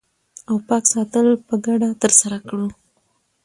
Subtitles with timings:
[0.49, 2.67] او پاک ساتل په ګډه ترسره کړو